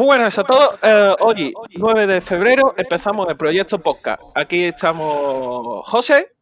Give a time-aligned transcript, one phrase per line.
[0.00, 0.78] Muy buenas a todos.
[0.82, 4.22] Eh, hoy, 9 de febrero, empezamos el proyecto podcast.
[4.34, 6.32] Aquí estamos José.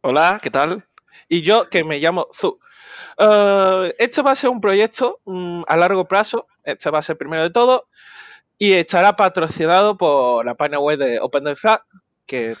[0.00, 0.84] Hola, ¿qué tal?
[1.28, 2.58] Y yo, que me llamo Zu.
[3.16, 6.48] Eh, este va a ser un proyecto mm, a largo plazo.
[6.64, 7.86] Este va a ser primero de todo.
[8.58, 11.84] Y estará patrocinado por la página web de OpenDeflag,
[12.26, 12.56] que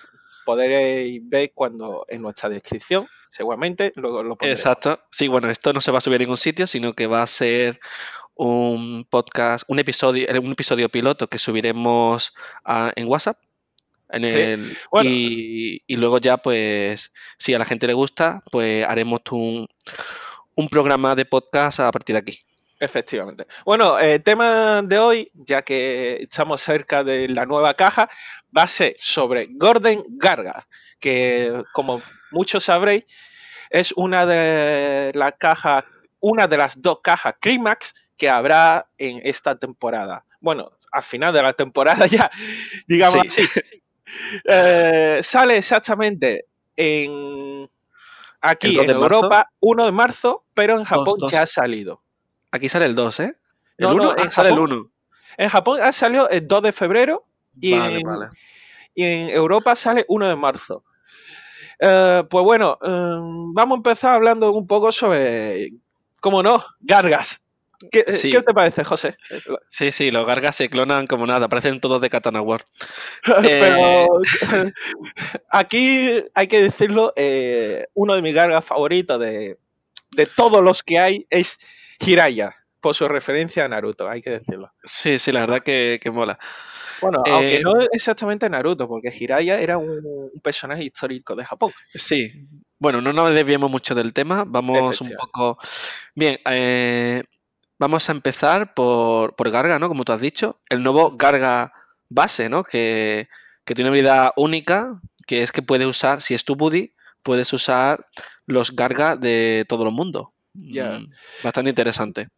[0.46, 3.92] podréis ver cuando en nuestra descripción, seguramente.
[3.96, 5.00] Luego lo Exacto.
[5.10, 7.26] Sí, bueno, esto no se va a subir a ningún sitio, sino que va a
[7.26, 7.80] ser
[8.38, 12.32] un podcast, un episodio, un episodio piloto que subiremos
[12.94, 13.36] en WhatsApp.
[14.10, 19.68] En el, y, luego ya, pues, si a la gente le gusta, pues haremos un,
[20.54, 22.38] un programa de podcast a partir de aquí.
[22.80, 23.46] Efectivamente.
[23.66, 28.08] Bueno, el tema de hoy, ya que estamos cerca de la nueva caja,
[28.56, 30.68] va a ser sobre Gordon Garga,
[31.00, 32.00] que como
[32.30, 33.04] muchos sabréis,
[33.68, 35.84] es una de las cajas,
[36.20, 40.24] una de las dos cajas Climax que habrá en esta temporada.
[40.40, 42.30] Bueno, al final de la temporada ya,
[42.86, 43.42] digamos así.
[44.44, 47.70] Eh, sale exactamente en
[48.40, 52.02] aquí en Europa 1 de marzo, pero en Japón ya ha salido.
[52.50, 53.36] Aquí sale el 2, ¿eh?
[53.76, 54.90] El 1 no, sale el 1.
[55.36, 57.26] En Japón ha salido el 2 de febrero
[57.60, 58.02] y, en,
[58.94, 60.84] y en Europa sale 1 de marzo.
[61.78, 65.70] Eh, pues bueno, em, vamos a empezar hablando un poco sobre,
[66.20, 67.42] cómo no, Gargas.
[67.92, 69.16] ¿Qué, ¿Qué, te parece, José?
[69.68, 72.64] Sí, sí, los Gargas se clonan como nada, parecen todos de Katana War.
[73.42, 74.72] Pero eh,
[75.50, 79.58] aquí hay que decirlo, eh, uno de mis Gargas favoritos de,
[80.10, 81.58] de todos los que hay es
[82.00, 84.72] Hiraya, por su referencia a Naruto, hay que decirlo.
[84.82, 86.36] Sí, sí, la verdad que, mola.
[87.00, 91.70] Bueno, aunque eh, no exactamente Naruto, porque Hiraya era un, personaje histórico de Japón.
[91.94, 92.32] Sí,
[92.80, 95.58] bueno, no nos desviemos mucho del tema, vamos un poco...
[96.14, 97.22] Bien, eh,
[97.78, 99.88] vamos a empezar por, por, Garga, ¿no?
[99.88, 101.72] Como tú has dicho, el nuevo Garga
[102.08, 102.64] base, ¿no?
[102.64, 103.28] Que,
[103.64, 107.52] que tiene una habilidad única, que es que puede usar, si es tu buddy, puedes
[107.52, 108.06] usar
[108.46, 110.32] los Garga de todo el mundo.
[110.54, 110.98] Ya.
[110.98, 111.10] Mm,
[111.42, 112.28] bastante interesante.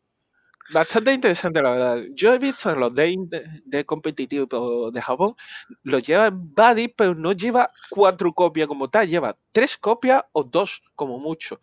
[0.72, 1.98] Bastante interesante, la verdad.
[2.14, 3.16] Yo he visto en los de,
[3.64, 5.34] de competitivo de Japón,
[5.82, 10.82] lo lleva Buddy, pero no lleva cuatro copias como tal, lleva tres copias o dos
[10.94, 11.60] como mucho.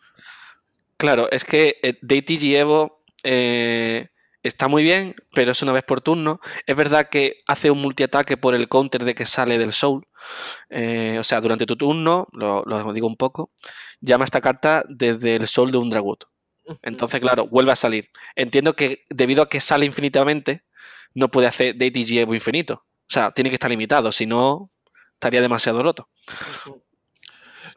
[0.98, 2.97] Claro, es que eh, DTG Evo
[3.30, 4.08] eh,
[4.42, 6.40] está muy bien, pero es una vez por turno.
[6.66, 10.08] Es verdad que hace un multiataque por el counter de que sale del Soul.
[10.70, 13.52] Eh, o sea, durante tu turno, lo, lo, digo un poco,
[14.00, 16.24] llama esta carta desde el Soul de un Dragut.
[16.82, 18.10] Entonces, claro, vuelve a salir.
[18.36, 20.64] Entiendo que debido a que sale infinitamente,
[21.14, 22.86] no puede hacer DTG Evo infinito.
[23.10, 24.70] O sea, tiene que estar limitado, si no,
[25.14, 26.10] estaría demasiado roto.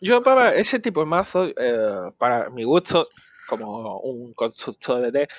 [0.00, 3.08] Yo para ese tipo de mazo, eh, para mi gusto,
[3.50, 5.34] como un constructor de deck,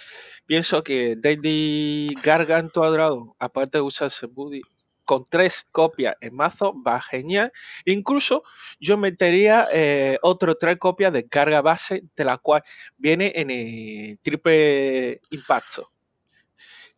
[0.45, 4.61] pienso que Daddy Gargantua Dragon, aparte de usarse Buddy,
[5.05, 7.51] con tres copias en mazo va genial.
[7.85, 8.43] Incluso
[8.79, 12.63] yo metería eh, otro tres copias de carga base, de la cual
[12.97, 15.89] viene en el triple impacto.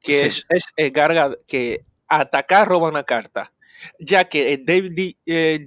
[0.02, 3.53] Que es, es carga que atacar roba una carta.
[4.00, 5.66] Ya que el eh,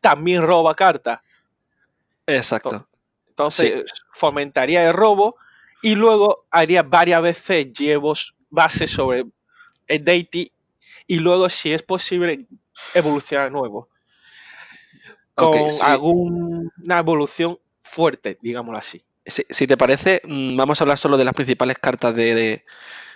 [0.00, 1.22] también roba carta.
[2.26, 2.88] Exacto.
[3.36, 5.36] Entonces fomentaría el robo
[5.82, 9.26] y luego haría varias veces llevos base sobre
[9.86, 10.50] el Deity
[11.06, 12.46] y luego, si es posible,
[12.94, 13.90] evolucionar nuevo.
[15.34, 19.04] Con alguna evolución fuerte, digámoslo así.
[19.26, 22.64] Si, te parece, mm, vamos a hablar solo de las principales cartas de,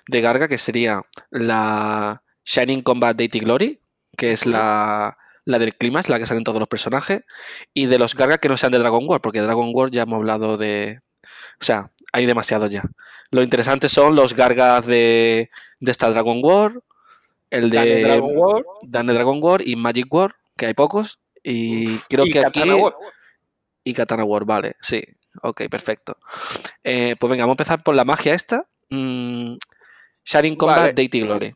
[0.07, 3.81] Garga, que sería la Shining Combat Deity Glory,
[4.19, 5.17] que es la,
[5.51, 7.23] la del clima, es la que salen todos los personajes,
[7.75, 10.17] y de los Garga que no sean de Dragon War, porque Dragon War ya hemos
[10.17, 11.01] hablado de...
[11.61, 12.83] O sea, hay demasiados ya.
[13.31, 16.81] Lo interesante son los Gargas de, de esta Dragon War,
[17.51, 18.65] el de Dragon War.
[18.83, 21.19] Dragon War y Magic War, que hay pocos.
[21.43, 22.63] Y creo que aquí.
[23.83, 25.03] Y Katana War, vale, sí.
[25.43, 26.17] Ok, perfecto.
[26.83, 28.67] Eh, pues venga, vamos a empezar por la magia esta.
[28.91, 29.55] Mm,
[30.25, 31.55] Sharing Combat Deity Glory.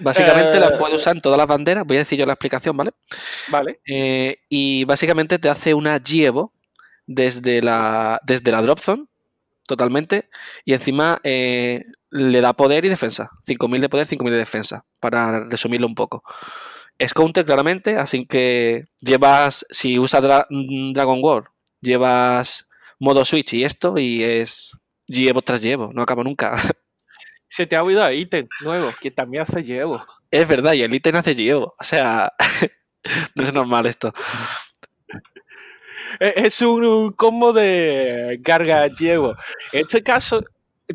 [0.00, 1.84] Básicamente la puede usar en todas las banderas.
[1.86, 2.92] Voy a decir yo la explicación, ¿vale?
[3.48, 3.80] Vale.
[3.86, 6.52] Eh, y básicamente te hace una Gievo
[7.06, 9.04] desde la, desde la Drop Zone,
[9.66, 10.28] totalmente.
[10.64, 13.30] Y encima eh, le da poder y defensa.
[13.46, 16.22] 5.000 de poder, 5.000 de defensa, para resumirlo un poco.
[16.98, 21.44] Es counter claramente, así que llevas, si usas Dragon War,
[21.80, 22.68] llevas
[22.98, 24.72] modo Switch y esto, y es
[25.06, 26.54] llevo tras llevo, no acaba nunca.
[27.50, 30.06] Se te ha olvidado el ítem nuevo, que también hace llevo.
[30.30, 31.74] Es verdad, y el ítem hace llevo.
[31.78, 32.32] O sea,
[33.34, 34.14] no es normal esto.
[36.20, 39.34] E-, es un combo de carga llevo.
[39.72, 40.44] En este caso,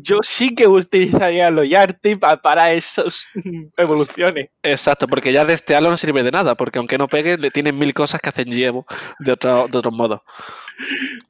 [0.00, 3.26] yo sí que utilizaría los Yarty para esas
[3.76, 4.48] evoluciones.
[4.62, 7.50] Exacto, porque ya de este halo no sirve de nada, porque aunque no pegue, le
[7.50, 8.86] tienen mil cosas que hacen llevo
[9.18, 10.20] de, otro, de otros modos.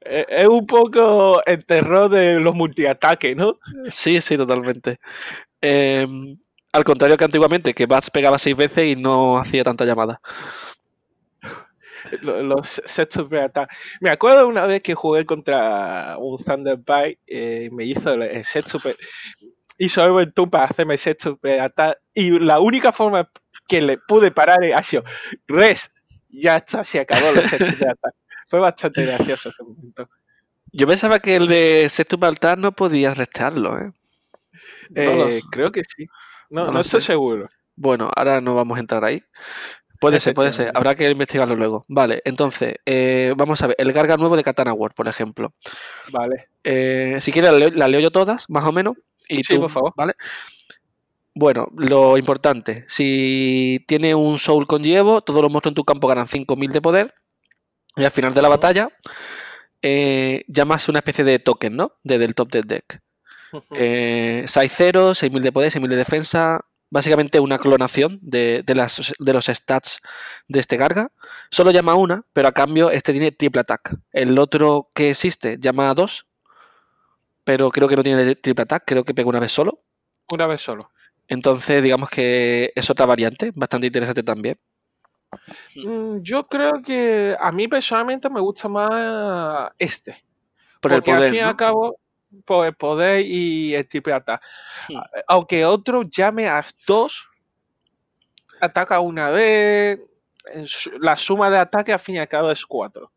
[0.04, 3.58] Eh, es un poco el terror de los multiataques, ¿no?
[3.88, 4.98] Sí, sí, totalmente.
[5.60, 6.38] Em,
[6.72, 10.20] al contrario que antiguamente, que Bats pegaba seis veces y no hacía tanta llamada
[12.22, 13.50] los set super
[14.00, 18.96] Me acuerdo una vez que jugué contra un Thunderbite, eh, me hizo el set super.
[19.78, 21.72] Hizo tú para hacerme set super.
[22.14, 23.30] Y la única forma
[23.68, 25.04] que le pude parar ha sido
[25.46, 25.92] res.
[26.28, 27.96] Ya está, se acabó los set super
[28.48, 30.08] Fue bastante gracioso ese momento.
[30.72, 33.92] Yo pensaba que el de set super attack no podías restarlo, ¿eh?
[34.94, 36.06] eh creo que sí.
[36.50, 37.48] No, no, estoy seguro.
[37.74, 39.22] Bueno, ahora no vamos a entrar ahí.
[40.00, 40.70] Puede ser, puede ser.
[40.74, 41.84] Habrá que investigarlo luego.
[41.88, 43.76] Vale, entonces, eh, vamos a ver.
[43.78, 45.52] El Garga nuevo de Katana War, por ejemplo.
[46.10, 46.48] Vale.
[46.64, 48.96] Eh, si quieres, la leo, yo todas, más o menos.
[49.28, 49.92] Y sí, por favor.
[49.96, 50.14] ¿Vale?
[51.34, 52.84] Bueno, lo importante.
[52.88, 56.80] Si tiene un Soul con Llevo, todos los monstruos en tu campo ganan 5000 de
[56.80, 57.14] poder.
[57.96, 58.88] Y al final de la batalla,
[59.82, 61.92] eh, llamas una especie de token, ¿no?
[62.02, 63.00] De, del top del deck.
[63.72, 66.60] Eh, 6-0, 6000 de poder, 6000 de defensa,
[66.90, 70.00] básicamente una clonación de, las, de, los stats
[70.48, 71.10] de este Garga.
[71.50, 73.94] Solo llama una, pero a cambio este tiene triple attack.
[74.12, 76.26] El otro que existe llama a dos,
[77.44, 79.82] pero creo que no tiene triple attack, creo que pega una vez solo.
[80.30, 80.90] Una vez solo.
[81.28, 84.58] Entonces, digamos que es otra variante, bastante interesante también.
[85.74, 90.24] Mm, yo creo que a mí personalmente me gusta más este.
[90.80, 91.98] Por porque el poder, al fin y al cabo,
[92.44, 94.44] por el poder y el triple ataque.
[94.88, 94.98] Hmm.
[95.28, 97.28] Aunque otro llame a dos,
[98.60, 100.00] ataca una vez,
[101.00, 103.12] la suma de ataque al fin y al cabo es cuatro.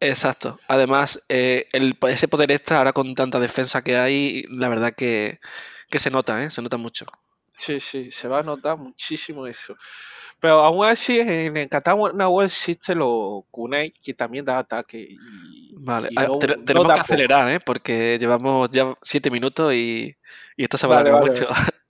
[0.00, 0.58] Exacto.
[0.68, 1.66] Además, eh,
[2.08, 5.40] ese poder extra ahora con tanta defensa que hay, la verdad que,
[5.90, 6.50] que se nota, ¿eh?
[6.50, 7.06] se nota mucho.
[7.54, 9.76] Sí, sí, se va a notar muchísimo eso.
[10.40, 15.16] Pero aún así, en el Katana World existe los kunai que también da ataque.
[15.72, 16.26] vale, ah,
[16.66, 17.60] tenemos que acelerar, ¿eh?
[17.60, 20.14] porque llevamos ya siete minutos y,
[20.56, 21.46] esto se va a alargar mucho.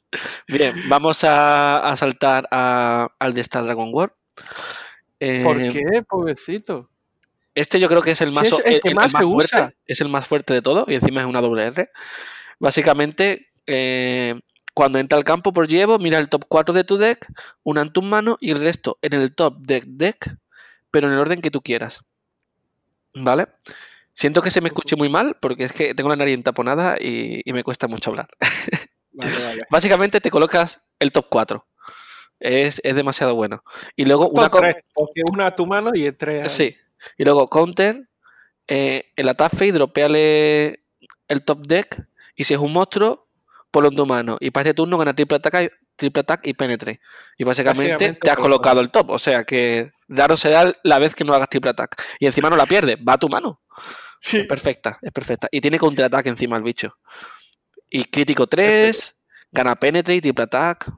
[0.46, 4.12] Bien, vamos a, saltar al de Star Dragon World.
[5.43, 6.90] ¿Por eh, qué, pobrecito?
[7.55, 9.76] Este yo creo que es el más, el, más, fuerte.
[9.87, 11.88] Es el más fuerte de todo y encima es una doble R.
[12.58, 14.40] Básicamente, eh,
[14.75, 17.26] cuando entra al campo por llevo, mira el top 4 de tu deck,
[17.62, 20.37] una en tus manos y el resto en el top deck deck,
[20.91, 22.03] pero en el orden que tú quieras.
[23.15, 23.47] ¿Vale?
[24.12, 27.41] Siento que se me escuche muy mal porque es que tengo la nariz entaponada y,
[27.44, 28.29] y me cuesta mucho hablar.
[29.71, 31.67] Básicamente te colocas el top 4.
[32.41, 33.62] Es, demasiado bueno.
[33.97, 34.50] Y luego una.
[34.50, 36.53] porque una a tu mano y 3.
[36.53, 36.76] Sí.
[37.17, 38.09] Y luego counter,
[38.69, 40.85] eh, el ataque y dropeale
[41.29, 42.06] el top deck.
[42.37, 43.29] Y si es un monstruo,
[43.75, 44.37] por en tu mano.
[44.38, 47.00] Y para este turno gana triple attack, triple attack y penetre.
[47.37, 49.11] Y básicamente, te has colocado el top.
[49.11, 52.00] O sea que raro será la vez que no hagas triple attack.
[52.21, 53.61] Y encima no la pierdes, va a tu mano.
[54.21, 54.38] Sí.
[54.38, 55.49] Es perfecta, es perfecta.
[55.50, 56.97] Y tiene contraataque encima el bicho.
[57.91, 59.17] Y crítico 3,
[59.50, 60.88] gana penetre y triple attack.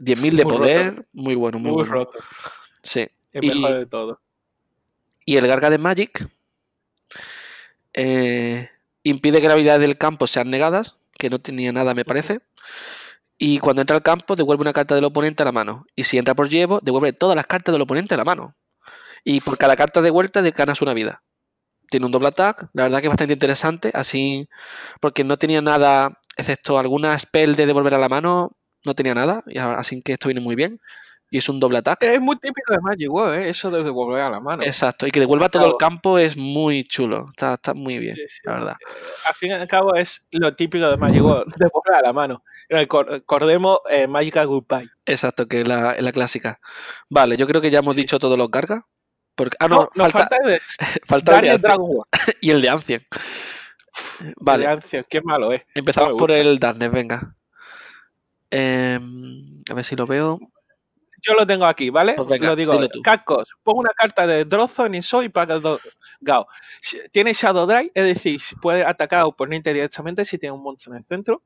[0.00, 1.06] 10.000 de poder.
[1.12, 2.08] Muy bueno, muy, muy bueno.
[2.82, 3.06] Sí.
[3.32, 4.20] Es mejor de todo.
[5.26, 6.26] Y el Garga de Magic
[7.92, 8.70] eh,
[9.02, 12.40] impide que la habilidad del campo sean negadas que no tenía nada, me parece.
[13.38, 15.86] Y cuando entra al campo, devuelve una carta del oponente a la mano.
[15.96, 18.54] Y si entra por llevo, devuelve todas las cartas del oponente a la mano.
[19.24, 21.22] Y por cada carta de vuelta, ganas una vida.
[21.88, 24.48] Tiene un doble attack, la verdad que es bastante interesante, así,
[25.00, 28.52] porque no tenía nada, excepto alguna spell de devolver a la mano,
[28.84, 30.80] no tenía nada, y así que esto viene muy bien
[31.34, 32.14] y es un doble ataque.
[32.14, 33.48] Es muy típico de Magic World, ¿eh?
[33.48, 34.62] eso de devolver a la mano.
[34.62, 38.76] Exacto, y que devuelva todo el campo es muy chulo, está, muy bien, la verdad.
[38.80, 38.94] Eh,
[39.26, 42.44] al fin y al cabo es lo típico de Magic World, devolver a la mano.
[42.68, 44.88] Recordemos eh, Magical Goodbye.
[45.06, 46.60] Exacto, que es la, clásica.
[47.10, 48.84] Vale, yo creo que ya hemos dicho todos los cargas.
[49.34, 50.28] Porque, ah, no, falta,
[51.04, 51.88] falta, el de Dragon
[52.40, 53.04] y el de Ancien.
[54.36, 54.68] Vale.
[54.68, 55.62] De qué malo es.
[55.74, 57.34] Empezamos por el Darkness, venga.
[58.50, 60.38] Em, a ver si lo veo
[61.24, 62.14] yo lo tengo aquí, ¿vale?
[62.14, 62.78] Pues lo digo.
[63.02, 65.58] Cascos, pongo una carta de Drozo en eso y paga
[66.20, 66.46] Gao.
[67.12, 70.98] Tiene Shadow Drive, es decir, puede atacar a oponente directamente si tiene un monstruo en
[70.98, 71.42] el centro.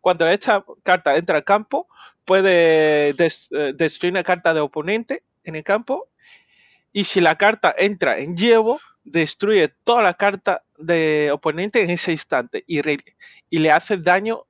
[0.00, 1.88] Cuando esta carta entra al campo,
[2.24, 6.08] puede eh, destruir una carta de oponente en el campo.
[6.92, 12.12] Y si la carta entra en llevo, destruye toda la carta de oponente en ese
[12.12, 12.80] instante y,
[13.50, 14.44] y le hace daño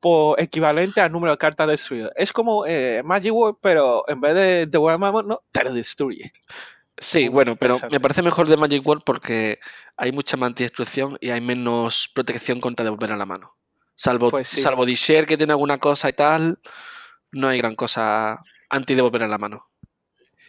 [0.00, 2.12] por equivalente al número de cartas destruidas.
[2.16, 6.32] Es como eh, Magic World, pero en vez de devolver no, te lo destruye.
[6.98, 9.58] Sí, bueno, pero me parece mejor de Magic World porque
[9.96, 13.54] hay mucha destrucción y hay menos protección contra devolver a la mano.
[13.94, 14.60] Salvo, Pues sí.
[14.60, 16.58] salvo Disher que tiene alguna cosa y tal,
[17.32, 19.68] no hay gran cosa anti-devolver en la mano.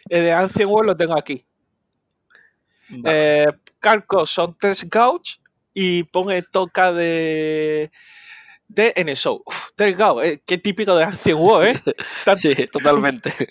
[0.08, 1.44] El de Ancient War lo tengo aquí.
[2.88, 3.42] Vale.
[3.42, 3.46] Eh,
[3.80, 5.38] Calco son tres gauge
[5.74, 7.90] y pone toca de
[8.68, 8.92] de.
[9.44, 11.82] Uf, tres gauge, eh, qué típico de Ancient War, ¿eh?
[12.36, 13.32] Sí, totalmente.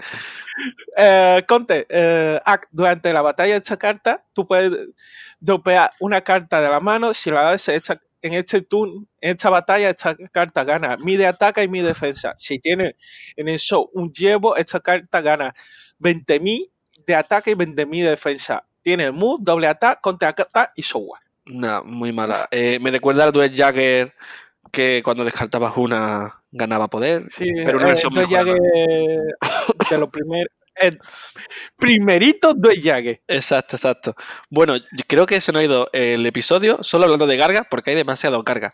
[0.95, 4.71] Eh, Conte, eh, Act, durante la batalla de esta carta, tú puedes
[5.39, 7.13] dropear una carta de la mano.
[7.13, 11.27] Si la das esta- en este turn, en esta batalla, esta carta gana mi de
[11.27, 12.33] ataque y mi defensa.
[12.39, 12.95] Si tiene
[13.35, 15.53] en eso un llevo, esta carta gana
[15.99, 16.71] 20.000
[17.05, 18.65] de ataque y 20.000 de defensa.
[18.81, 21.21] Tiene move, doble ataque, contra ataque y software.
[21.45, 22.47] No, muy mala.
[22.49, 24.11] Eh, me recuerda al Duel Jagger
[24.71, 27.25] que cuando descartabas una ganaba poder.
[27.29, 28.45] Sí, Pero una eh, versión mejorada.
[28.45, 28.59] Jagger
[29.89, 30.51] de los primeros.
[30.79, 30.97] eh,
[31.75, 33.21] primeritos Doi Jagger.
[33.27, 34.15] Exacto, exacto.
[34.49, 34.75] Bueno,
[35.07, 38.43] creo que se nos ha ido el episodio solo hablando de carga porque hay demasiado
[38.43, 38.73] carga.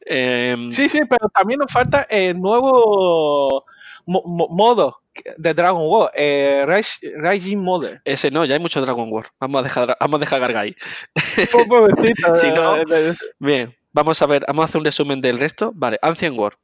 [0.00, 3.64] Em, Sí, sí, pero también nos falta el nuevo
[4.06, 4.98] mo- mo- modo
[5.36, 8.00] de Dragon Ball, eh, Rising Mother.
[8.04, 9.26] Ese no, ya hay mucho Dragon War.
[9.38, 10.74] Vamos a dejar, vamos a dejar carga ahí.
[12.40, 15.72] Si no- eh, eh, Bien, vamos a ver, vamos a hacer un resumen del resto.
[15.74, 16.54] Vale, Ancient War,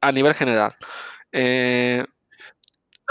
[0.00, 0.74] a nivel general.
[1.32, 2.04] Eh,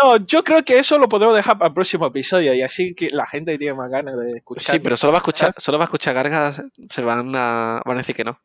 [0.02, 3.10] No, yo creo que eso lo podemos dejar para el próximo episodio y así que
[3.10, 4.76] la gente tiene más ganas de escuchar.
[4.76, 7.98] sí, pero solo va a escuchar, solo va a escuchar cargas, se van a, van
[7.98, 8.40] a decir que no.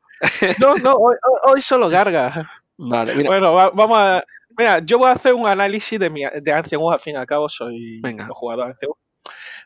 [0.59, 2.49] No, no, hoy, solo Garga.
[2.79, 4.25] Vale, mira, Bueno, va- vamos a.
[4.57, 7.17] Mira, yo voy a hacer un análisis de, mi, de Ancient War, al fin y
[7.17, 8.25] al cabo soy Venga.
[8.27, 8.99] un jugador de Ancient War.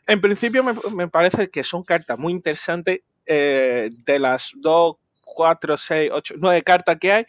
[0.07, 2.99] En principio me, me parece que son cartas muy interesantes.
[3.25, 4.95] eh, de las 2,
[5.37, 7.25] 4, 6, 8, 9 cartas que hay,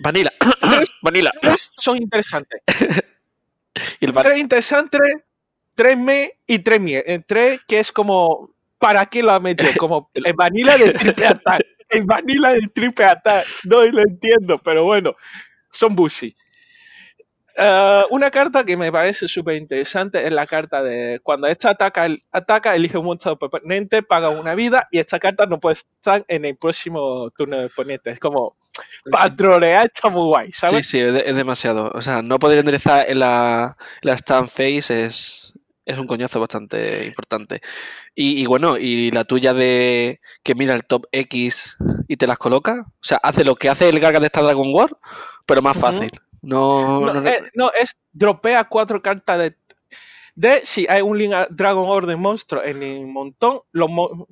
[0.00, 0.32] Vanilla,
[1.02, 1.30] Vanilla.
[1.40, 2.60] tres son interesantes.
[4.00, 5.00] Y el Tres interesantes,
[5.74, 7.02] tres me y tres mie.
[7.06, 8.50] eh, Tres que es como.
[8.78, 9.70] ¿Para qué lo ha metido?
[9.78, 11.62] Como el vanilla de triple attack.
[11.88, 13.46] El vanilla de triple attack.
[13.64, 15.14] No lo entiendo, pero bueno,
[15.70, 16.34] son busy.
[17.56, 22.08] Eh, una carta que me parece súper interesante es la carta de cuando esta ataca,
[22.30, 26.44] ataca, elige un monstruo oponente, paga una vida y esta carta no puede estar en
[26.44, 28.10] el próximo turno de oponente.
[28.10, 28.56] Es como
[29.10, 30.86] patrolear está muy guay, Sí, ¿sabes?
[30.88, 31.90] sí, es, de- es demasiado.
[31.94, 35.52] O sea, no poder enderezar en la, la stand face es,
[35.84, 37.60] es un coñazo bastante importante.
[38.14, 41.76] Y, y bueno, y la tuya de que mira el top X
[42.08, 42.86] y te las coloca.
[42.88, 44.96] O sea, hace lo que hace el Garga de esta Dragon War,
[45.44, 46.10] pero más fácil.
[46.42, 49.56] No, No, no- eh, no, es dropea cuatro cartas de,
[50.34, 54.26] de si hay un Link a Dragon Order monstruo en el montón, lo mo-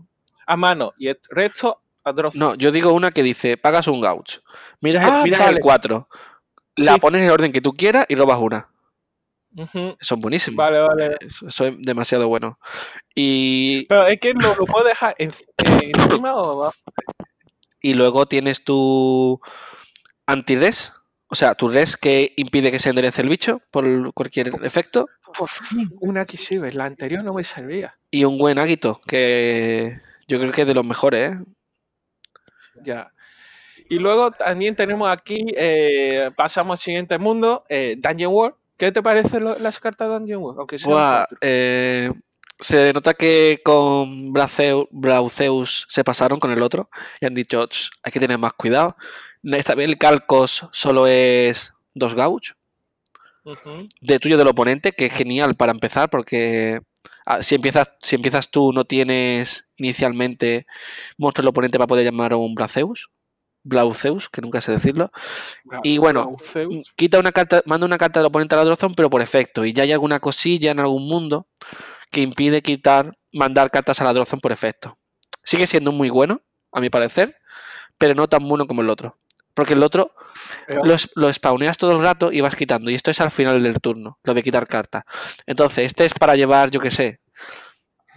[0.47, 2.35] a mano y el resto a drop.
[2.35, 4.39] no, yo digo una que dice, pagas un gauch.
[4.81, 5.53] Miras, Ah, el, miras vale.
[5.57, 6.09] el 4.
[6.77, 7.01] La Sí.
[7.01, 8.69] pones en el orden que tú quieras y robas una.
[10.01, 10.57] Son buenísimos.
[10.57, 11.17] Vale, vale.
[11.21, 11.41] Es
[11.79, 12.59] demasiado bueno.
[13.15, 15.33] Y, Pero es que lo, lo puedo dejar en-
[15.83, 16.77] encima o abajo.
[17.83, 19.41] y luego tienes tu
[20.27, 20.93] anti-res,
[21.31, 25.07] o sea, tu res que impide que se enderece el bicho por cualquier efecto,
[25.37, 26.73] Por fin, una que sirve.
[26.73, 27.97] La anterior no me servía.
[28.11, 31.39] y un buen águito, que yo creo que es de los mejores, ¿eh?
[32.83, 33.13] Ya.
[33.89, 38.57] Y luego también tenemos aquí, eh, pasamos al siguiente mundo, eh, Dungeon World.
[38.77, 40.59] ¿Qué te parecen las cartas de Dungeon World?
[40.61, 42.11] Aunque Buah, eh,
[42.61, 46.91] se nota que con Braceu- Brauceus se pasaron con el otro
[47.21, 48.97] y han dicho, "Ch, hay que tener más cuidado.
[49.43, 52.53] Esta vez el Calcos solo es dos gauch.
[53.43, 53.89] Ujú.
[54.03, 56.81] de tuyo del oponente, que es genial para empezar, porque
[57.25, 60.67] ah, si empiezas, si empiezas tú, no tienes inicialmente
[61.17, 63.09] monstruo del oponente para poder llamar a un Braceus,
[63.63, 65.11] Blauceus, que nunca sé decirlo.
[65.83, 66.37] Y bueno.
[66.97, 69.65] Quita una carta, manda una carta del oponente a la Drozone, pero por efecto.
[69.65, 71.47] Y ya hay alguna cosilla en algún mundo
[72.11, 74.99] que impide quitar, mandar cartas a la Drozone por efecto.
[75.45, 77.37] Sigue siendo muy bueno, a mi parecer,
[77.99, 79.17] pero no tan bueno como el otro.
[79.55, 80.15] Porque el otro
[80.69, 82.91] Eh, lo, lo spawneas todo el rato y vas quitando.
[82.91, 85.05] Y esto es al final del turno, lo de quitar cartas.
[85.47, 87.21] Entonces, este es para llevar, yo qué sé,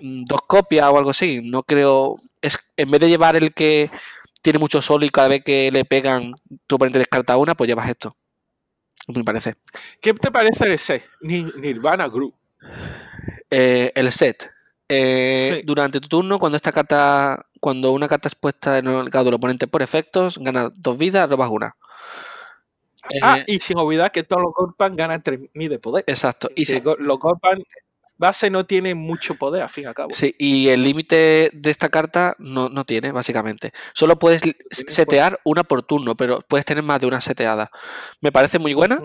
[0.01, 1.41] mm, dos copias o algo así.
[1.43, 2.17] No creo.
[2.41, 3.89] Es, en vez de llevar el que
[4.41, 6.33] tiene mucho solo y cada vez que le pegan,
[6.67, 8.15] tu oponente descarta una, pues llevas esto.
[9.07, 9.55] Me parece.
[10.01, 11.05] ¿Qué te parece ese?
[11.21, 12.35] Ni- Nirvana Group.
[13.53, 14.49] Eh, el set.
[14.89, 15.61] Eh, Sí.
[15.65, 19.33] Durante tu turno, cuando esta carta, cuando una carta es puesta en el lado del
[19.35, 21.75] oponente por efectos, ganas dos vidas, robas una.
[23.21, 26.03] Ah, Eh, y sin olvidar que todos los Gorpan ganan 3.000 de poder.
[26.07, 26.49] exacto.
[26.55, 27.63] Y si- los Gorpan
[28.17, 30.11] base no tienen mucho poder, al fin y al cabo.
[30.13, 33.73] Sí, y el límite de esta carta no, no tiene, básicamente.
[33.93, 37.69] Solo puedes tiene, setear una por turno, pero puedes tener más de una seteada.
[38.21, 39.01] Me parece muy buena.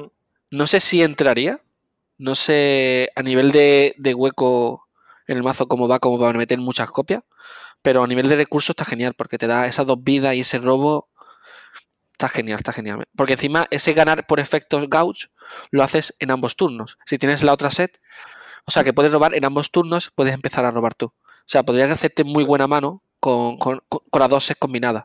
[0.50, 1.60] No sé si entraría.
[2.18, 4.88] No sé a nivel de, hueco
[5.26, 7.22] en el mazo cómo va, cómo va a meter muchas copias.
[7.82, 10.58] Pero a nivel de recursos está genial, porque te da esas dos vidas y ese
[10.58, 11.08] robo.
[12.12, 13.06] Está genial, está genial.
[13.16, 15.28] Porque encima ese ganar por efectos gauge
[15.70, 16.98] lo haces en ambos turnos.
[17.06, 18.00] Si tienes la otra set,
[18.66, 21.06] o sea que puedes robar en ambos turnos, puedes empezar a robar tú.
[21.06, 25.04] O sea, podrías hacerte muy buena mano con, con, con las dos sets combinadas.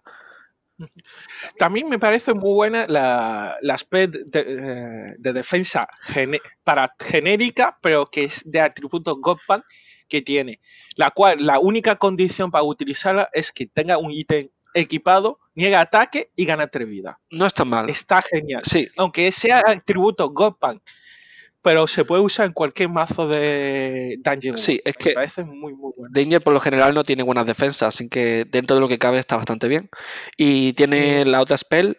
[1.57, 7.75] También me parece muy buena la, la aspect de, eh, de defensa gene, para genérica,
[7.81, 9.63] pero que es de atributos Godpan
[10.07, 10.59] que tiene.
[10.95, 16.31] La cual, la única condición para utilizarla es que tenga un ítem equipado, niega ataque
[16.35, 17.17] y gana tres vidas.
[17.29, 17.89] No está mal.
[17.89, 18.63] Está genial.
[18.65, 20.81] Sí, Aunque sea atributo Godpan,
[21.63, 24.57] pero se puede usar en cualquier mazo de Dungeon.
[24.57, 26.11] sí, es Me que parece muy, muy bueno.
[26.13, 29.19] Danger por lo general no tiene buenas defensas, así que dentro de lo que cabe
[29.19, 29.89] está bastante bien.
[30.37, 31.97] Y tiene la otra spell,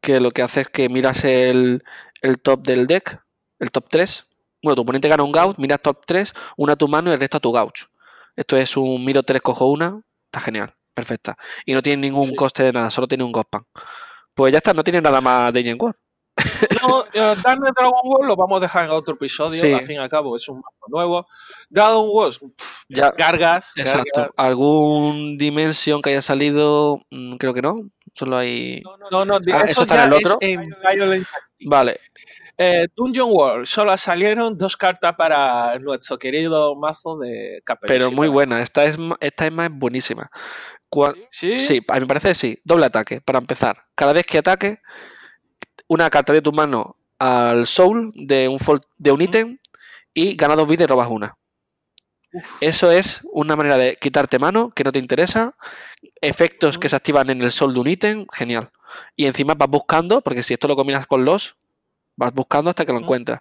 [0.00, 1.82] que lo que hace es que miras el,
[2.22, 3.22] el top del deck,
[3.60, 4.26] el top 3.
[4.62, 7.20] Bueno, tu oponente gana un gauch, miras top 3, una a tu mano y el
[7.20, 7.84] resto a tu gauch.
[8.36, 11.36] Esto es un miro 3, cojo una, está genial, perfecta.
[11.66, 12.34] Y no tiene ningún Sí.
[12.36, 13.62] coste de nada, solo tiene un Godpan.
[14.34, 15.96] Pues ya está, no tiene nada más Danger War.
[16.82, 19.72] No, eh, Dark Dragon Ball lo vamos a dejar en otro episodio, Sí.
[19.72, 21.26] al fin y al cabo es un mazo nuevo.
[21.70, 22.08] Dragon
[22.56, 24.10] pff, Ya, cargas, exacto.
[24.14, 24.30] cargas.
[24.36, 27.00] ¿Algún Dimension que haya salido?
[27.10, 27.76] Mm, Creo que no.
[28.14, 28.82] Solo hay.
[29.10, 30.38] No, no, de- Ah, eso, está en el otro.
[30.40, 30.70] en.
[31.66, 32.00] Vale,
[32.56, 38.06] Eh, Dungeon World, solo salieron dos cartas para nuestro querido mazo de Caperucita.
[38.06, 38.60] pero muy buena.
[38.60, 40.30] Esta es, esta es más buenísima.
[40.88, 41.58] Cua- ¿Sí?
[41.58, 42.60] Sí, a mí me parece que sí.
[42.62, 43.20] Doble ataque.
[43.20, 44.78] Para empezar, cada vez que ataque,
[45.88, 48.58] una carta de tu mano al soul de un,
[48.98, 49.58] de un ítem
[50.12, 51.36] y ganas dos vidas y robas una.
[52.32, 52.44] Uf.
[52.60, 55.54] Eso es una manera de quitarte mano que no te interesa.
[56.20, 58.70] Efectos que se activan en el soul de un ítem, genial.
[59.16, 61.56] Y encima vas buscando, porque si esto lo combinas con los,
[62.16, 63.40] vas buscando hasta que lo encuentras.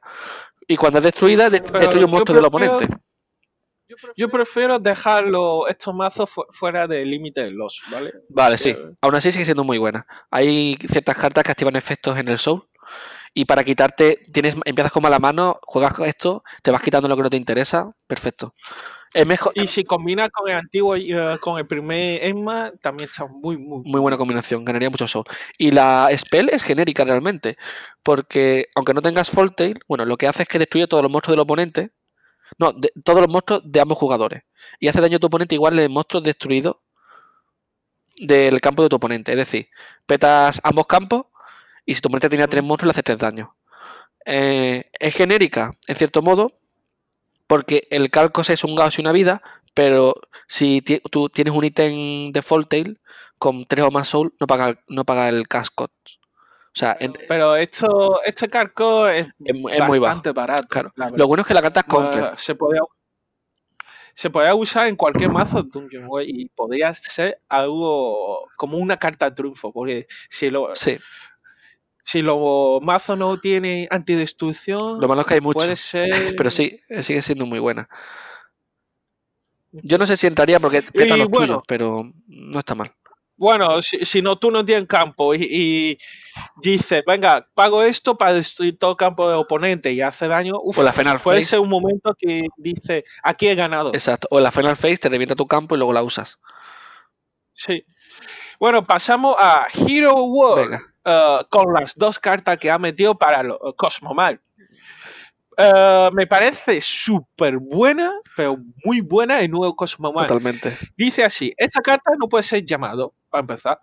[0.68, 2.88] Y cuando es destruida, de- destruye un monstruo del oponente.
[4.16, 8.12] Yo prefiero dejarlo, estos mazos fu- fuera del límite de los, ¿vale?
[8.30, 8.76] Vale, sí.
[9.02, 10.06] Aún así sigue siendo muy buena.
[10.32, 12.64] Hay ciertas cartas que activan efectos en el soul.
[13.34, 17.16] Y para quitarte, tienes, empiezas con mala mano, juegas con esto, te vas quitando lo
[17.16, 17.92] que no te interesa.
[18.08, 18.54] Perfecto.
[19.14, 23.10] Es mejor, Y si combina con el antiguo, y, eh, con el primer Emma, también
[23.10, 25.26] está muy, muy, muy buena combinación, ganaría mucho soul.
[25.60, 27.58] Y la spell es genérica realmente.
[28.02, 31.34] Porque aunque no tengas Tail, bueno, lo que hace es que destruye todos los monstruos
[31.36, 31.92] del oponente.
[32.60, 34.44] No, de- todos los monstruos de ambos jugadores.
[34.80, 36.78] Y hace daño a tu oponente igual de monstruos destruidos
[38.18, 39.32] del campo de tu oponente.
[39.32, 39.70] Es decir,
[40.06, 41.26] petas ambos campos
[41.86, 43.50] y si tu oponente tenía tres monstruos le hace tres daños.
[44.26, 46.54] Eh, es genérica, en cierto modo,
[47.48, 49.42] porque el Calcos es un Gauss y una vida,
[49.74, 50.16] pero
[50.48, 53.00] si tú tienes un ítem de Tail
[53.40, 55.92] con tres o más soul, no paga, no paga el cascot.
[56.76, 60.68] O sea, en- Pero esto, este carco es, muy bastante barato.
[60.68, 60.92] Claro.
[61.16, 62.32] Lo bueno es que la carta es counter.
[62.38, 62.82] Se podía
[64.16, 69.28] se podía usar en cualquier mazo de Dungeon y podría ser algo como una carta
[69.30, 71.00] de triunfo, porque si lo, Sí,
[72.04, 75.58] si los mazos no tienen antidestrucción, lo malo es que hay mucho.
[75.58, 76.10] puede ser.
[76.38, 77.90] Pero sí, sigue siendo muy buena.
[79.72, 81.48] Yo no sé si entraría porque peta los bueno.
[81.48, 82.92] tuyos, pero no está mal.
[83.36, 85.98] Bueno, si, si no, tú no tienes campo y, y
[86.62, 90.84] dices, venga, pago esto para destruir todo campo de oponente y hace daño, uf, O
[90.84, 91.50] la Final puede Face.
[91.50, 93.90] ser un momento que dice, aquí he ganado.
[93.94, 94.28] Exacto.
[94.32, 96.40] O la Final Phase te revienta tu campo y luego la usas.
[97.54, 97.86] Sí.
[98.60, 100.80] Bueno, pasamos a Hero World.
[101.06, 104.40] Eh, con las dos cartas que ha metido para lo- Cosmomal.
[105.58, 110.28] Eh, me parece súper buena, pero muy buena el nuevo Cosmomal.
[110.28, 110.78] Totalmente.
[110.96, 113.82] Dice así, esta carta no puede ser llamado, para empezar.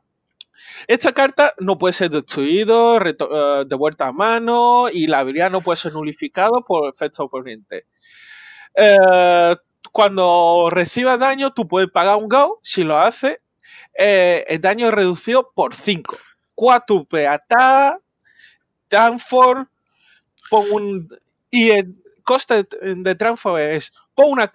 [0.87, 5.61] Esta carta no puede ser destruido, eh, de vuelta a mano y la habilidad no
[5.61, 7.87] puede ser nulificado por efecto oponente.
[8.77, 9.57] Eh,
[9.93, 12.61] cuando reciba daño, tú puedes pagar un GAU.
[12.63, 13.41] Si lo hace,
[13.99, 16.17] eh, el daño es reducido por 5.
[16.55, 17.99] 4 peata,
[18.89, 19.67] transform,
[20.51, 21.09] pon un.
[21.51, 24.53] Y el coste de, de transform es: pon una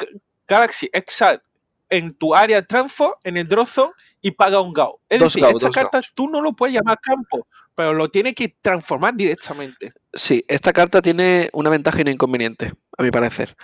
[0.48, 1.42] Galaxy Exalt
[1.90, 3.94] en tu área transform, en el draw zone,
[4.26, 4.98] y paga un GAU.
[5.08, 8.34] Es Dos decir, esta dos carta tú no lo puedes llamar campo, pero lo tienes
[8.34, 9.94] que transformar directamente.
[10.16, 13.56] Sí, esta carta tiene una ventaja y un inconveniente, a mi parecer.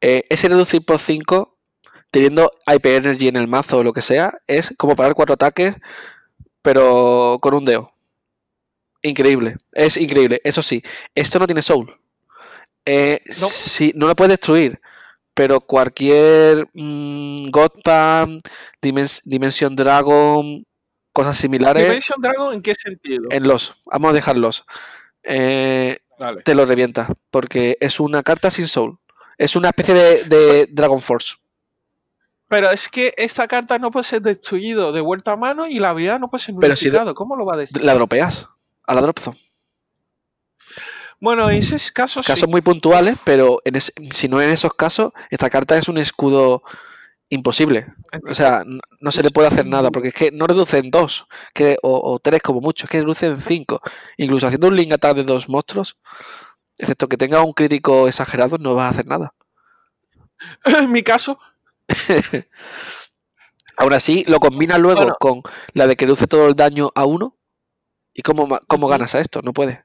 [0.00, 1.58] Eh, ese reducir por 5,
[2.10, 5.76] teniendo IP Energy en el mazo o lo que sea, es como parar cuatro ataques,
[6.62, 7.92] pero con un deo.
[9.02, 10.40] Increíble, es increíble.
[10.44, 10.82] Eso sí,
[11.14, 11.94] esto no tiene soul.
[12.86, 13.48] Eh, No.
[13.50, 14.80] sí, no lo puedes destruir,
[15.36, 18.40] pero cualquier mm, Godpam,
[18.80, 20.64] Dimens- Dimension Dragon,
[21.12, 23.28] cosas similares, Dimension Dragon, ¿en qué sentido?
[23.30, 23.76] en los.
[23.84, 24.64] Vamos a dejarlos.
[25.22, 25.98] Eh,
[26.44, 28.98] te lo revienta, porque es una carta sin soul.
[29.36, 31.34] Es una especie de, de Dragon Force.
[32.48, 35.90] Pero es que esta carta no puede ser destruido de vuelta a mano y la
[35.90, 36.90] habilidad no puede ser Pero si.
[37.14, 37.84] ¿Cómo lo va a destruir?
[37.84, 38.48] La dropeas.
[38.86, 39.36] a la drop zone.
[41.20, 42.26] Bueno, en esos casos.
[42.26, 42.50] Casos sí.
[42.50, 46.62] muy puntuales, pero en ese- si no en esos casos, esta carta es un escudo
[47.30, 47.86] imposible.
[48.28, 48.64] O sea,
[49.00, 52.12] no se le puede hacer nada, porque es que no reduce en dos que, o,
[52.14, 53.80] o tres como mucho, es que reduce en cinco.
[54.18, 55.96] Incluso haciendo un link attack de dos monstruos,
[56.78, 59.34] excepto que tenga un crítico exagerado, no vas a hacer nada.
[60.64, 61.38] en mi caso,
[63.78, 65.16] Aún así, lo combinas luego Bueno.
[65.20, 65.42] con
[65.74, 67.36] la de que reduce todo el daño a uno.
[68.14, 69.42] ¿Y cómo, cómo ganas a esto?
[69.42, 69.78] No puedes.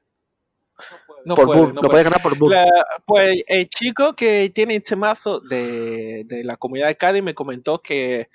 [1.24, 1.90] No por puede, burn, no lo puede.
[1.90, 2.54] puedes ganar por burn.
[2.54, 7.34] La- pues el chico que tiene este mazo de, de la comunidad de Cádiz me
[7.34, 8.28] comentó que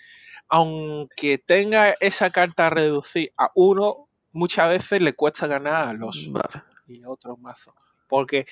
[0.49, 6.63] aunque tenga esa carta reducida a uno, muchas veces le cuesta ganar a los Vale.
[6.87, 7.73] y otros mazos.
[8.07, 8.45] Porque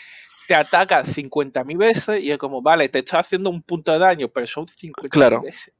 [0.47, 4.27] te ataca 50.000 veces y es como, vale, te está haciendo un punto de daño,
[4.27, 5.41] pero son 50.000 Claro.
[5.41, 5.71] veces.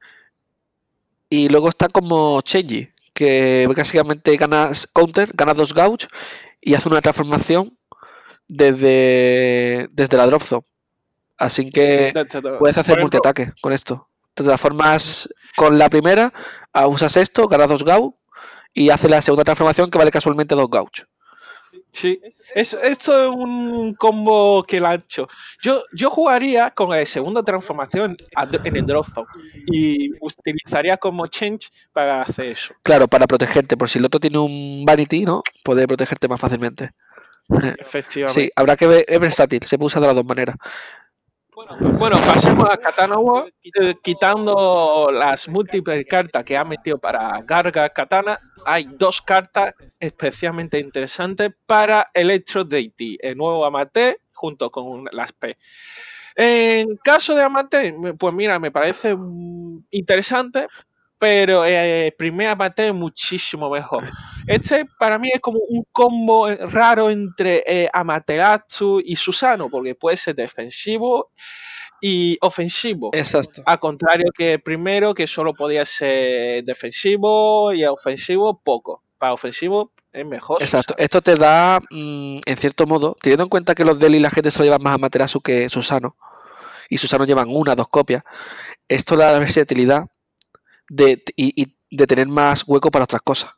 [1.29, 6.07] Y luego está como Chenji, que básicamente ganas counter, ganas dos gauge
[6.61, 7.77] y hace una transformación
[8.47, 10.63] desde, desde la drop zone.
[11.37, 14.09] Así que De- de- de- puedes hacer multiataque con esto.
[14.33, 16.33] Te transformas con la primera,
[16.87, 18.15] usas esto, ganas dos gauge
[18.73, 21.03] y hace la segunda transformación que vale casualmente dos gauge.
[21.91, 22.19] Sí,
[22.53, 25.29] es, esto es un combo que la han hecho.
[25.61, 28.17] Yo, yo jugaría con la segunda transformación
[28.65, 29.27] en el drop zone
[29.67, 32.73] y utilizaría como change para hacer eso.
[32.83, 35.41] Claro, para protegerte, por si el otro tiene un vanity, ¿no?
[35.63, 36.91] Puede protegerte más fácilmente.
[37.79, 38.41] Efectivamente.
[38.41, 40.55] Sí, habrá que ver, es versátil, se puede usar de las dos maneras.
[41.97, 43.51] Bueno, pasemos a Katana War,
[44.03, 48.37] quitando las múltiples cartas que ha metido para Garga Katana.
[48.65, 55.57] Hay dos cartas especialmente interesantes para Electro Deity, el nuevo Amate junto con las P.
[56.35, 59.15] En caso de Amate, pues mira, me parece
[59.91, 60.67] interesante,
[61.25, 64.03] pero eh, el primer Amate es muchísimo mejor.
[64.45, 70.17] Este para mí es como un combo raro entre eh, Amaterasu y Susano, porque puede
[70.17, 71.31] ser defensivo
[71.99, 73.09] y ofensivo.
[73.11, 73.63] Exacto.
[73.65, 79.01] A contrario que el primero, que solo podía ser defensivo y ofensivo poco.
[79.17, 80.61] Para ofensivo es mejor.
[80.61, 80.93] Exacto.
[80.93, 81.03] Susano.
[81.05, 84.51] Esto te da, mm, en cierto modo, teniendo en cuenta que los Deli la gente
[84.51, 86.15] se lo llevan más a Materasu que Susano,
[86.87, 88.21] y Susano llevan una, dos copias,
[88.87, 90.05] esto da la versatilidad
[90.89, 93.51] de, y, y de tener más hueco para otras cosas.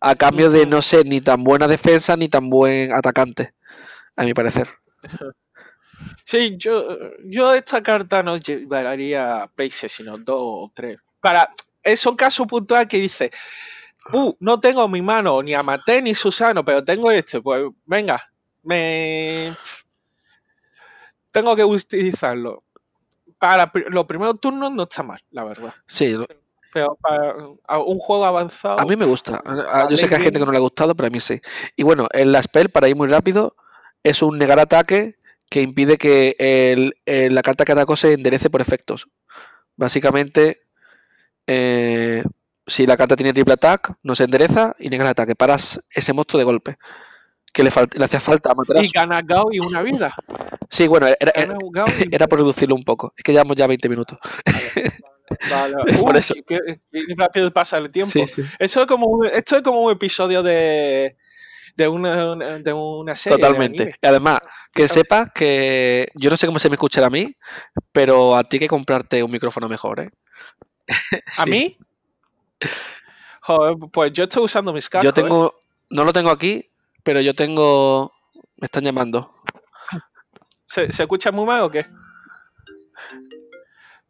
[0.00, 3.54] A cambio de no ser ni tan buena defensa ni tan buen atacante,
[4.16, 4.68] a mi parecer.
[6.24, 10.98] Sí, yo, yo esta carta no llevaría países, sino dos o tres.
[11.20, 13.30] Para, es un caso puntual que dice,
[14.12, 17.64] uh, no tengo en mi mano ni a Mate ni Susano, pero tengo este, pues
[17.84, 18.22] venga,
[18.62, 19.56] me
[21.30, 22.64] tengo que utilizarlo.
[23.48, 25.72] Para los primeros turnos no está mal, la verdad.
[25.86, 26.26] Sí, lo-
[26.72, 27.34] Pero para
[27.78, 28.80] un juego avanzado.
[28.80, 29.42] a mí me gusta.
[29.90, 31.40] Yo sé que hay gente que no le ha gustado, pero a mí sí.
[31.76, 33.56] Y bueno, en la spell, para ir muy rápido,
[34.02, 35.16] es un negar ataque
[35.48, 39.08] que impide que el- el- la carta que atacó se enderece por efectos.
[39.76, 40.62] Básicamente,
[41.46, 42.24] eh,
[42.66, 45.34] si la carta tiene triple attack, no se endereza y negas el ataque.
[45.36, 46.78] Paras ese monstruo de golpe.
[47.52, 48.90] Que le, le hacía falta a Y Materasu.
[48.94, 50.14] gana Gao y una vida.
[50.68, 53.14] Sí, bueno, era, era- y era por reducirlo un poco.
[53.16, 54.18] Es que llevamos ya 20 minutos.
[55.50, 55.74] Vale.
[56.00, 56.34] por Uy, eso.
[56.46, 58.12] qué- qué rápido pasa el tiempo.
[58.12, 58.42] Sí, sí.
[58.58, 61.16] Eso es como un, esto es como un episodio de,
[61.76, 63.36] de, una, de una serie.
[63.38, 63.94] de Totalmente.
[64.02, 64.38] Y además,
[64.72, 67.34] que sepas que yo no sé cómo se me escuchará a mí,
[67.92, 70.10] pero a ti hay que comprarte un micrófono mejor, ¿eh?
[71.38, 71.50] ¿A Sí.
[71.50, 71.78] mí?
[73.40, 75.04] Joder, pues yo estoy usando mis cascos.
[75.04, 75.12] Yo ¿eh?
[75.24, 75.54] tengo,
[75.90, 76.68] no lo tengo aquí,
[77.06, 78.12] pero yo tengo,
[78.56, 79.32] me están llamando.
[80.66, 81.86] ¿Se, se escucha muy mal o qué?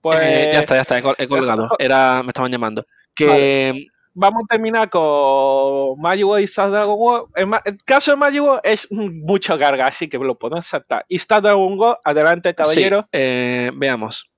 [0.00, 1.68] Pues Eh, ya está, ya está, he col- he colgado.
[1.78, 2.86] Era, me estaban llamando.
[3.14, 7.24] Que vamos a terminar con Magic War y Star Dragon War.
[7.34, 7.50] El,
[7.84, 11.04] caso de Magic War es mucho carga, así que lo podemos saltar.
[11.06, 13.02] Y Star Dragon War, adelante, caballero.
[13.02, 14.30] sí, eh, veamos.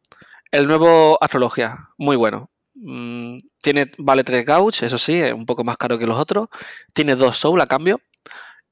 [0.51, 2.51] El nuevo Astrología, muy bueno.
[2.75, 6.49] Mm, tiene, vale 3 gauge, eso sí, es un poco más caro que los otros.
[6.93, 8.01] Tiene 2 soul a cambio.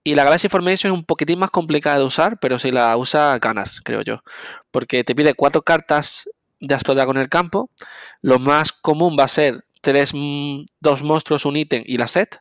[0.07, 3.41] Y la Galaxy Formation es un poquitín más complicada de usar, pero si la usas,
[3.41, 4.23] ganas, creo yo.
[4.71, 7.71] Porque te pide 4 cartas de Astro Dragon en el campo.
[8.23, 12.39] Lo más común va a ser 3, 2 monstruos, un ítem y la set.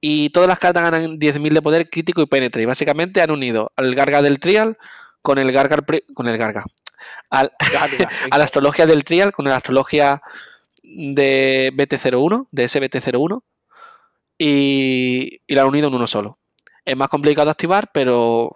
[0.00, 2.62] Y todas las cartas ganan 10.000 de poder crítico y penetre.
[2.62, 4.78] Y básicamente han unido al Garga del Trial
[5.22, 5.78] con el Garga.
[6.14, 6.64] Con el Garga.
[7.28, 7.50] Al,
[8.30, 10.22] a la astrología del Trial con la astrología
[10.84, 13.42] de BT01, de SBT01,
[14.38, 16.38] y, y la han unido en uno solo.
[16.84, 18.50] Es más complicado de activar, pero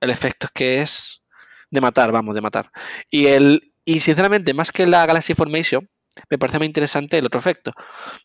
[0.00, 1.22] el efecto es que es
[1.70, 2.70] de matar, vamos, de matar.
[3.10, 5.88] Y, el, y sinceramente, más que la Galaxy Formation,
[6.28, 7.72] me parece más interesante el otro efecto,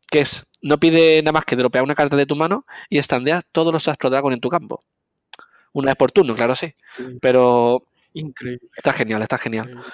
[0.09, 3.43] que es, no pide nada más que dropear una carta de tu mano y estandeas
[3.51, 4.83] todos los Astro Dragon en tu campo.
[5.73, 6.73] Una vez por turno, claro, sí.
[7.21, 8.69] Pero Increíble.
[8.75, 9.69] está genial, está genial.
[9.69, 9.93] increíble.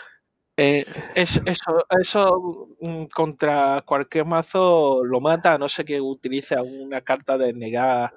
[0.64, 6.56] Eh, Es- eso, eso mm, contra cualquier mazo lo mata, a no sé que utilice
[6.56, 8.14] alguna carta de negar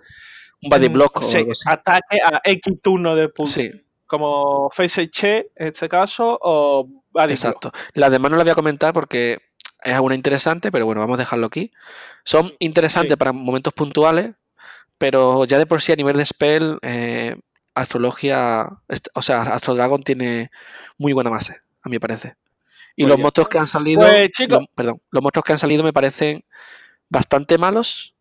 [0.63, 1.63] un body block o sí, algo así.
[1.67, 3.51] ataque a X turno de punto.
[3.51, 3.71] Sí,
[4.07, 7.31] Como Face Che en este caso, o Body Block.
[7.31, 7.73] exacto.
[7.95, 9.39] Las demás no las voy a comentar porque
[9.83, 11.71] es alguna interesante, pero bueno, vamos a dejarlo aquí.
[12.25, 13.17] Son interesantes Sí.
[13.17, 14.35] para momentos puntuales,
[14.99, 17.37] pero ya de por sí a nivel de spell, eh,
[17.75, 18.69] Astrología,
[19.15, 20.51] o sea, Astro Dragon tiene
[20.97, 22.37] muy buena base, a mi parece.
[22.97, 25.59] Y Pues los ya monstruos que han salido, Pues, los- perdón, los monstruos que han
[25.59, 26.45] salido me parecen
[27.09, 28.15] bastante malos,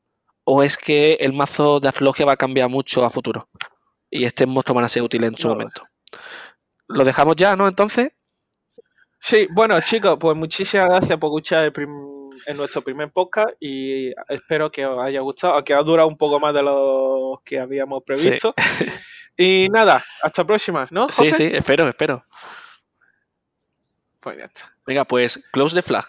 [0.43, 3.47] o es que el mazo de Astrología va a cambiar mucho a futuro.
[4.10, 5.84] Y este monstruo van a ser útiles en su No momento.
[6.88, 7.67] Lo dejamos ya, ¿no?
[7.67, 8.12] Entonces,
[9.19, 12.12] Sí, bueno, chicos, pues muchísimas gracias por escuchar el prim-
[12.45, 16.41] en nuestro primer podcast y espero que os haya gustado, aunque ha durado un poco
[16.41, 18.54] más de lo que habíamos previsto.
[19.38, 21.10] Y nada, hasta la próxima, ¿no?
[21.10, 22.23] sí, sí, espero, espero.
[24.24, 24.38] Pues.
[24.88, 26.06] Venga, pues close the flag.